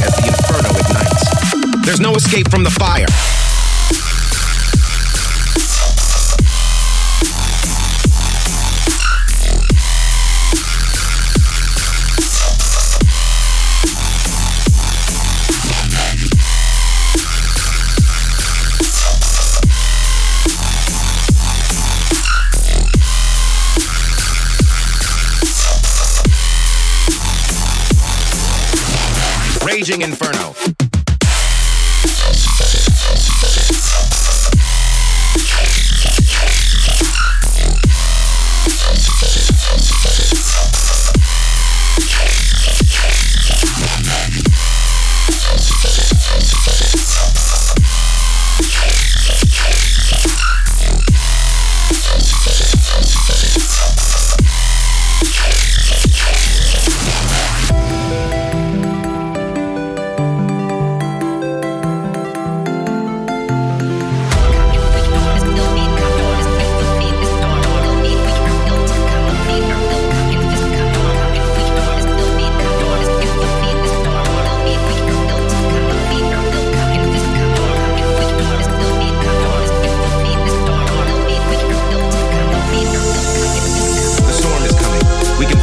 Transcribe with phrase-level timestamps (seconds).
[0.00, 1.86] the inferno ignites.
[1.86, 3.06] There's no escape from the fire.
[29.76, 30.95] Raging Inferno.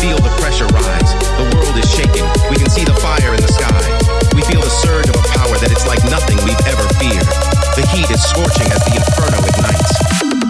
[0.00, 1.12] Feel the pressure rise.
[1.36, 2.24] The world is shaking.
[2.48, 3.84] We can see the fire in the sky.
[4.34, 7.28] We feel the surge of a power that it's like nothing we've ever feared.
[7.76, 9.92] The heat is scorching as the inferno ignites.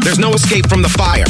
[0.07, 1.27] There's no escape from the fire.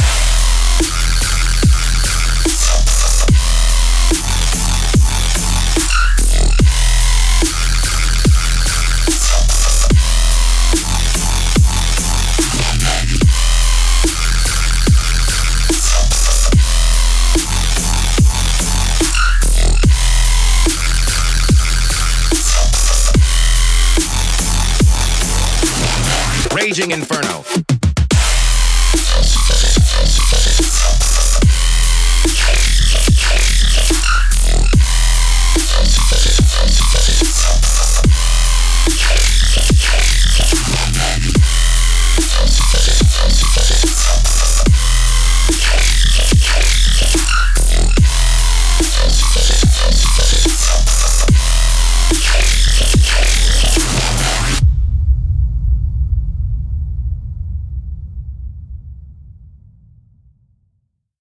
[26.71, 27.43] raging inferno.